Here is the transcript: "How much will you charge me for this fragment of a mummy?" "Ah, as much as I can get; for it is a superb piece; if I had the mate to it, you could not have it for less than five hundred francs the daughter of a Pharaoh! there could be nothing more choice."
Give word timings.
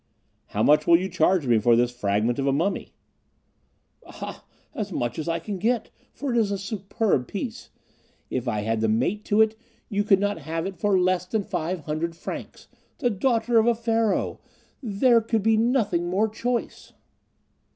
"How 0.47 0.63
much 0.63 0.87
will 0.87 0.97
you 0.97 1.07
charge 1.07 1.45
me 1.45 1.59
for 1.59 1.75
this 1.75 1.91
fragment 1.91 2.39
of 2.39 2.47
a 2.47 2.51
mummy?" 2.51 2.95
"Ah, 4.03 4.43
as 4.73 4.91
much 4.91 5.19
as 5.19 5.29
I 5.29 5.37
can 5.37 5.59
get; 5.59 5.91
for 6.11 6.31
it 6.33 6.39
is 6.39 6.49
a 6.49 6.57
superb 6.57 7.27
piece; 7.27 7.69
if 8.27 8.47
I 8.47 8.61
had 8.61 8.81
the 8.81 8.87
mate 8.87 9.23
to 9.25 9.41
it, 9.41 9.55
you 9.89 10.03
could 10.03 10.19
not 10.19 10.39
have 10.39 10.65
it 10.65 10.79
for 10.79 10.97
less 10.99 11.27
than 11.27 11.43
five 11.43 11.81
hundred 11.81 12.15
francs 12.15 12.67
the 12.97 13.11
daughter 13.11 13.59
of 13.59 13.67
a 13.67 13.75
Pharaoh! 13.75 14.39
there 14.81 15.21
could 15.21 15.43
be 15.43 15.55
nothing 15.55 16.09
more 16.09 16.27
choice." 16.27 16.93